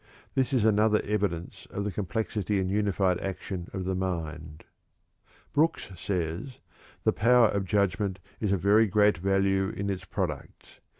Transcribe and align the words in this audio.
This 0.33 0.51
is 0.51 0.65
another 0.65 0.99
evidence 1.03 1.67
of 1.69 1.83
the 1.83 1.91
complexity 1.91 2.59
and 2.59 2.71
unified 2.71 3.19
action 3.19 3.69
of 3.71 3.85
the 3.85 3.93
mind." 3.93 4.63
Brooks 5.53 5.91
says: 5.95 6.57
"The 7.03 7.13
power 7.13 7.49
of 7.49 7.65
judgment 7.65 8.17
is 8.39 8.51
of 8.51 8.63
great 8.63 9.19
value 9.19 9.69
in 9.69 9.91
its 9.91 10.05
products. 10.05 10.79